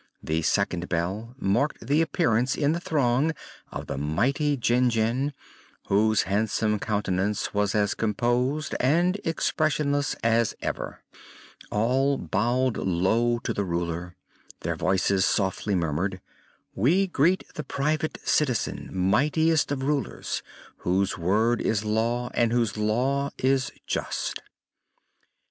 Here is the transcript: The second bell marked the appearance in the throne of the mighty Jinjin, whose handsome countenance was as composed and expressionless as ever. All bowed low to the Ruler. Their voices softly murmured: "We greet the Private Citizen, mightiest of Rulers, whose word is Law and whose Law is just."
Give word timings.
The 0.23 0.41
second 0.41 0.89
bell 0.89 1.35
marked 1.37 1.85
the 1.85 2.01
appearance 2.01 2.55
in 2.55 2.71
the 2.71 2.79
throne 2.79 3.33
of 3.71 3.85
the 3.85 3.99
mighty 3.99 4.57
Jinjin, 4.57 5.31
whose 5.89 6.23
handsome 6.23 6.79
countenance 6.79 7.53
was 7.53 7.75
as 7.75 7.93
composed 7.93 8.73
and 8.79 9.21
expressionless 9.23 10.15
as 10.23 10.55
ever. 10.59 11.03
All 11.69 12.17
bowed 12.17 12.77
low 12.77 13.37
to 13.43 13.53
the 13.53 13.63
Ruler. 13.63 14.15
Their 14.61 14.75
voices 14.75 15.23
softly 15.23 15.75
murmured: 15.75 16.19
"We 16.73 17.05
greet 17.05 17.43
the 17.53 17.63
Private 17.63 18.17
Citizen, 18.23 18.89
mightiest 18.91 19.71
of 19.71 19.83
Rulers, 19.83 20.41
whose 20.77 21.15
word 21.15 21.61
is 21.61 21.85
Law 21.85 22.31
and 22.33 22.51
whose 22.51 22.75
Law 22.75 23.29
is 23.37 23.69
just." 23.85 24.39